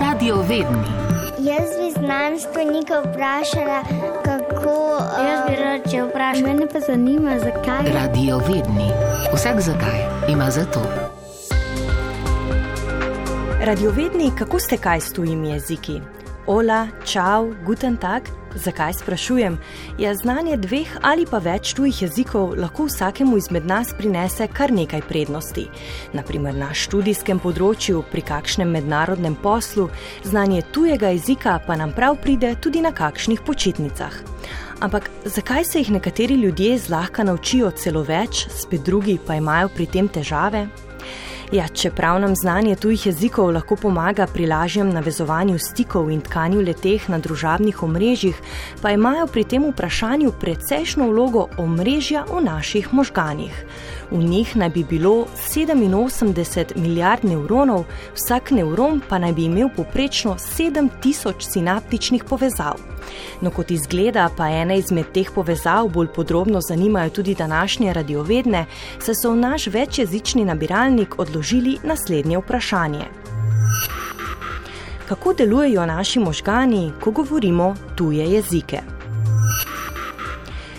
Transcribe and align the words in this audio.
Radio 0.00 0.36
Vedni. 0.36 0.88
Jaz 1.38 1.68
bi 1.78 2.00
znanstvenika 2.00 3.00
vprašala, 3.00 3.82
kako. 4.24 4.98
Jaz 5.28 5.40
bi 5.48 5.56
rad 5.56 5.90
če 5.90 6.02
vprašal. 6.02 6.42
Mene 6.42 6.66
pa 6.72 6.80
zanima, 6.80 7.38
zakaj. 7.38 7.92
Radio 7.94 8.38
Vedni. 8.38 8.90
Vsak 9.34 9.60
zakaj 9.60 9.98
ima 10.28 10.50
za 10.50 10.64
to. 10.64 10.82
Radiovedni, 13.64 14.30
kako 14.38 14.58
ste 14.58 14.76
kaj 14.76 15.00
s 15.00 15.12
tujimi 15.12 15.50
jeziki? 15.50 16.00
Ola, 16.46 16.86
čau, 17.04 17.54
guten 17.66 17.96
tag. 17.96 18.22
Zakaj 18.58 18.92
sprašujem? 18.92 19.58
Ja, 19.98 20.14
znanje 20.14 20.56
dveh 20.56 20.96
ali 21.02 21.26
pa 21.30 21.38
več 21.38 21.70
tujih 21.78 22.02
jezikov 22.02 22.56
lahko 22.58 22.88
vsakemu 22.88 23.36
izmed 23.38 23.66
nas 23.66 23.92
prinese 23.94 24.48
kar 24.50 24.72
nekaj 24.74 25.04
prednosti. 25.06 25.68
Naprimer 26.12 26.56
na 26.58 26.72
študijskem 26.74 27.38
področju, 27.38 28.02
pri 28.10 28.24
kakšnem 28.26 28.72
mednarodnem 28.74 29.36
poslu, 29.38 29.86
znanje 30.26 30.64
tujega 30.74 31.12
jezika 31.14 31.60
pa 31.66 31.76
nam 31.78 31.94
prav 31.94 32.18
pride 32.24 32.56
tudi 32.58 32.82
na 32.82 32.90
kakšnih 32.90 33.46
počitnicah. 33.46 34.18
Ampak 34.82 35.10
zakaj 35.24 35.64
se 35.64 35.84
jih 35.84 35.94
nekateri 35.94 36.34
ljudje 36.42 36.78
zlahka 36.88 37.22
naučijo 37.22 37.70
celo 37.78 38.02
več, 38.02 38.48
spet 38.50 38.82
drugi 38.82 39.20
pa 39.22 39.38
imajo 39.38 39.70
pri 39.70 39.86
tem 39.86 40.10
težave? 40.10 40.66
Ja, 41.52 41.68
čeprav 41.68 42.20
nam 42.20 42.34
znanje 42.36 42.76
tujih 42.76 43.06
jezikov 43.06 43.50
lahko 43.50 43.76
pomaga 43.76 44.26
pri 44.26 44.46
lažjem 44.46 44.90
navezovanju 44.92 45.58
stikov 45.58 46.10
in 46.10 46.20
tkanju 46.20 46.60
leteh 46.60 47.08
na 47.08 47.18
družabnih 47.18 47.82
omrežjih, 47.82 48.36
pa 48.82 48.90
imajo 48.92 49.26
pri 49.26 49.44
tem 49.44 49.64
vprašanju 49.64 50.32
precejšno 50.40 51.08
vlogo 51.08 51.46
omrežja 51.56 52.26
v 52.28 52.42
naših 52.44 52.92
možganjih. 52.92 53.64
V 54.10 54.20
njih 54.24 54.56
naj 54.56 54.70
bi 54.70 54.84
bilo 54.84 55.26
87 55.36 56.76
milijard 56.76 57.24
nevronov, 57.24 57.84
vsak 58.14 58.50
nevron 58.50 59.00
pa 59.08 59.18
naj 59.18 59.32
bi 59.32 59.44
imel 59.44 59.68
poprečno 59.76 60.36
7000 60.36 61.40
sinaptičnih 61.40 62.24
povezav. 62.24 62.76
No, 63.40 63.50
kot 63.50 63.70
izgleda, 63.70 64.28
pa 64.36 64.48
ene 64.48 64.78
izmed 64.78 65.12
teh 65.14 65.30
povezav 65.34 65.88
bolj 65.88 66.08
podrobno 66.14 66.60
zanimajo 66.60 67.10
tudi 67.10 67.34
današnje 67.34 67.92
radiovedne, 67.92 68.66
saj 68.98 69.14
so 69.22 69.32
v 69.32 69.36
naš 69.36 69.66
večjezični 69.66 70.44
nabiralnik 70.44 71.18
odložili 71.38 71.78
naslednje 71.82 72.38
vprašanje. 72.38 73.04
Kako 75.08 75.32
delujejo 75.34 75.86
naši 75.86 76.18
možgani, 76.18 76.92
ko 77.00 77.10
govorimo 77.10 77.74
tuje 77.96 78.26
jezike? 78.32 78.80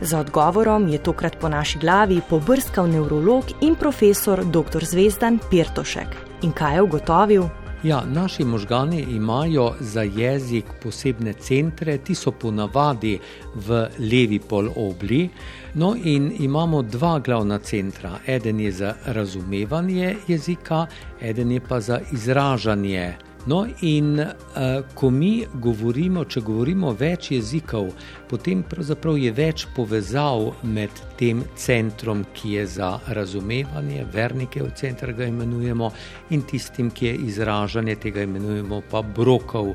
Za 0.00 0.18
odgovorom 0.18 0.88
je 0.88 0.98
tokrat 0.98 1.36
po 1.40 1.48
naši 1.48 1.78
glavi 1.78 2.20
pobrskal 2.30 2.86
nevrolog 2.86 3.44
in 3.60 3.74
profesor 3.74 4.44
dr. 4.44 4.84
Zvezdan 4.84 5.38
Pirtošek. 5.50 6.08
In 6.42 6.52
kaj 6.52 6.74
je 6.74 6.82
ugotovil? 6.82 7.42
Ja, 7.84 8.02
naši 8.06 8.44
možgani 8.44 9.00
imajo 9.00 9.74
za 9.80 10.02
jezik 10.02 10.64
posebne 10.82 11.32
centre, 11.32 11.98
ti 11.98 12.14
so 12.14 12.30
ponavadi 12.30 13.18
v 13.54 13.88
levi 13.98 14.38
pol 14.38 14.68
obli. 14.76 15.28
No, 15.74 15.94
in 16.04 16.32
imamo 16.38 16.82
dva 16.82 17.18
glavna 17.18 17.58
centra. 17.58 18.18
Eden 18.26 18.60
je 18.60 18.72
za 18.72 18.94
razumevanje 19.04 20.16
jezika, 20.28 20.86
eden 21.20 21.50
je 21.50 21.60
pa 21.60 21.80
za 21.80 22.00
izražanje. 22.12 23.14
No, 23.46 23.66
in 23.80 24.18
uh, 24.18 24.84
ko 24.94 25.10
mi 25.10 25.44
govorimo, 25.60 26.22
če 26.24 26.40
govorimo 26.40 26.94
več 26.96 27.30
jezikov, 27.34 27.90
potem 28.30 28.64
je 29.20 29.32
več 29.32 29.66
povezav 29.76 30.54
med 30.62 30.90
tem 31.18 31.44
centrom, 31.54 32.24
ki 32.32 32.54
je 32.54 32.66
za 32.66 32.98
razumevanje, 33.08 34.06
vernike 34.12 34.62
v 34.62 34.70
centru 34.74 35.12
ga 35.12 35.26
imenujemo, 35.26 35.92
in 36.30 36.42
tistim, 36.42 36.90
ki 36.90 37.06
je 37.06 37.14
izražanje, 37.14 37.96
tega 37.96 38.22
imenujemo 38.22 38.82
pa 38.90 39.02
brokov. 39.02 39.74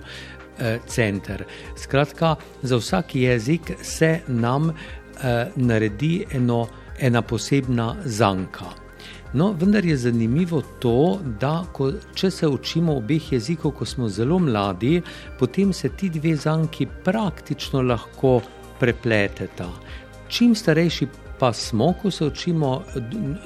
Center. 0.87 1.45
Skratka, 1.79 2.35
za 2.61 2.75
vsak 2.75 3.15
jezik 3.15 3.71
se 3.81 4.19
nam 4.27 4.67
eh, 4.69 5.47
naredi 5.55 6.25
eno, 6.35 6.67
ena 6.99 7.21
posebna 7.21 7.95
zanka. 8.03 8.88
No, 9.33 9.51
vendar 9.51 9.85
je 9.85 9.97
zanimivo 9.97 10.61
to, 10.79 11.19
da 11.39 11.63
ko, 11.73 11.91
če 12.17 12.31
se 12.31 12.47
učimo 12.47 12.95
obeh 12.97 13.31
jezikov, 13.33 13.75
ko 13.77 13.85
smo 13.85 14.09
zelo 14.09 14.39
mladi, 14.39 15.01
potem 15.39 15.73
se 15.73 15.89
ti 15.89 16.09
dve 16.09 16.35
zanki 16.35 16.87
praktično 17.05 17.81
lahko 17.81 18.39
prepleteta. 18.79 19.69
Čim 20.29 20.55
starejši 20.55 21.07
pa 21.39 21.53
smo, 21.53 21.93
ko 22.01 22.11
se 22.11 22.25
učimo 22.25 22.81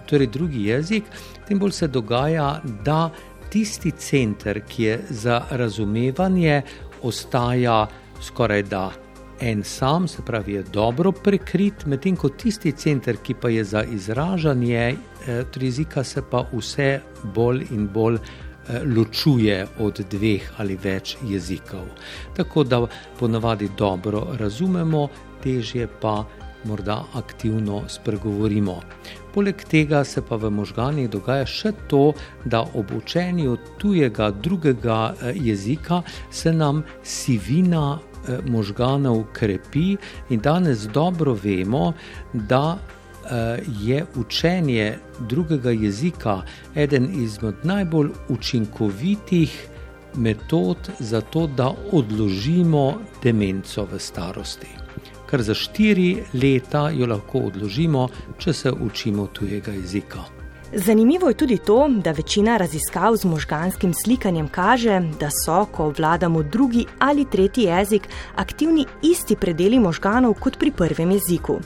torej 0.09 0.27
drugi 0.27 0.65
jezik, 0.69 1.03
tem 1.47 1.59
bolj 1.59 1.71
se 1.71 1.87
dogaja, 1.87 2.61
da 2.85 3.09
tisti 3.51 3.91
center, 3.91 4.61
ki 4.67 4.83
je 4.83 4.99
za 5.09 5.43
razumevanje, 5.51 6.61
ostaja 7.03 7.87
skoraj 8.21 8.63
da 8.63 8.89
en 9.43 9.63
sam, 9.63 10.07
se 10.07 10.21
pravi, 10.25 10.53
je 10.53 10.63
dobro 10.63 11.11
prekrit, 11.11 11.85
medtem 11.85 12.15
ko 12.15 12.29
tisti 12.29 12.71
center, 12.71 13.17
ki 13.23 13.33
pa 13.41 13.49
je 13.49 13.63
za 13.63 13.83
izražanje 13.83 14.95
eh, 15.27 15.43
jezika, 15.59 16.03
se 16.03 16.21
pa 16.31 16.45
vse 16.53 16.99
bolj 17.35 17.65
in 17.71 17.87
bolj 17.87 18.15
eh, 18.15 18.83
ločuje 18.95 19.65
od 19.79 19.99
dveh 20.11 20.51
ali 20.57 20.77
več 20.83 21.17
jezikov. 21.27 21.89
Tako 22.35 22.63
da 22.63 22.85
ponavadi 23.19 23.69
dobro 23.77 24.27
razumemo, 24.39 25.07
težje 25.43 25.87
pa 26.01 26.23
morda 26.63 27.03
aktivno 27.13 27.83
spregovorimo. 27.87 28.79
Poleg 29.33 29.63
tega 29.67 30.03
se 30.03 30.21
pa 30.21 30.35
v 30.35 30.49
možganjih 30.49 31.09
dogaja 31.09 31.45
še 31.45 31.73
to, 31.87 32.13
da 32.45 32.63
ob 32.63 32.95
učenju 32.95 33.57
tujega, 33.77 34.31
drugega 34.31 35.13
eh, 35.13 35.35
jezika 35.35 36.01
se 36.31 36.53
nam 36.53 36.83
sivina 37.03 37.99
Eh, 37.99 38.12
možganov 38.45 39.23
krepi, 39.33 39.97
in 40.29 40.39
danes 40.39 40.87
dobro 40.87 41.33
vemo, 41.43 41.93
da 42.33 42.77
eh, 42.77 43.59
je 43.81 44.05
učenje 44.15 44.97
drugega 45.19 45.71
jezika 45.71 46.41
eden 46.75 47.09
izmed 47.23 47.55
najbolj 47.63 48.09
učinkovitih 48.29 49.67
metod 50.15 50.77
za 50.99 51.21
to, 51.21 51.47
da 51.47 51.71
odložimo 51.91 52.93
demenco 53.23 53.87
v 53.91 53.99
starosti. 53.99 54.67
Ker 55.29 55.41
za 55.41 55.53
štiri 55.53 56.23
leta 56.33 56.89
jo 56.89 57.07
lahko 57.09 57.47
odložimo, 57.49 58.07
če 58.37 58.53
se 58.53 58.71
učimo 58.71 59.27
tujega 59.33 59.71
jezika. 59.71 60.42
Zanimivo 60.75 61.27
je 61.27 61.33
tudi 61.33 61.57
to, 61.57 61.87
da 61.89 62.11
večina 62.11 62.57
raziskav 62.57 63.15
z 63.15 63.25
možganskim 63.25 63.93
slikanjem 63.93 64.47
kaže, 64.47 65.01
da 65.19 65.29
so, 65.45 65.65
ko 65.65 65.93
vladamo 65.97 66.43
drugi 66.43 66.85
ali 66.99 67.25
tretji 67.25 67.63
jezik, 67.63 68.07
aktivni 68.35 68.85
isti 69.01 69.35
predeli 69.35 69.79
možganov 69.79 70.33
kot 70.33 70.57
pri 70.59 70.71
prvem 70.71 71.11
jeziku. 71.11 71.59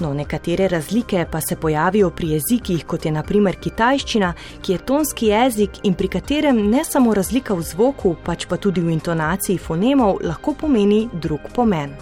No, 0.00 0.14
nekatere 0.14 0.68
razlike 0.68 1.26
pa 1.32 1.40
se 1.40 1.56
pojavijo 1.56 2.10
pri 2.10 2.28
jezikih, 2.28 2.84
kot 2.86 3.04
je 3.04 3.12
naprimer 3.12 3.56
kitajščina, 3.60 4.34
ki 4.62 4.72
je 4.72 4.78
tonski 4.78 5.26
jezik 5.26 5.70
in 5.82 5.94
pri 5.94 6.08
katerem 6.08 6.70
ne 6.70 6.84
samo 6.84 7.14
razlika 7.14 7.54
v 7.54 7.62
zvoku, 7.62 8.16
pač 8.24 8.46
pa 8.46 8.56
tudi 8.56 8.80
v 8.80 8.92
intonaciji 8.92 9.58
fonemov 9.58 10.20
lahko 10.22 10.54
pomeni 10.54 11.08
drug 11.12 11.40
pomen. 11.54 11.96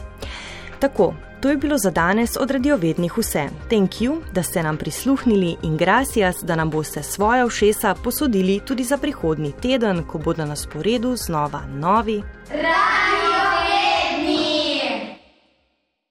Tako, 0.78 1.14
To 1.40 1.50
je 1.50 1.56
bilo 1.56 1.78
za 1.78 1.90
danes 1.90 2.36
od 2.40 2.50
radiovednih 2.50 3.18
vse. 3.18 3.48
Thank 3.68 3.90
you, 3.90 4.20
da 4.32 4.42
ste 4.42 4.62
nam 4.62 4.76
prisluhnili 4.76 5.56
in 5.62 5.76
gracias, 5.76 6.36
da 6.42 6.56
nam 6.56 6.70
boste 6.70 7.02
svoje 7.02 7.48
všesa 7.48 7.94
posodili 7.94 8.60
tudi 8.60 8.84
za 8.84 8.96
prihodnji 8.96 9.52
teden, 9.52 10.04
ko 10.04 10.18
bodo 10.18 10.44
na 10.44 10.56
sporedu 10.56 11.16
znova 11.16 11.60
novi. 11.66 12.22
Radio! 12.50 13.17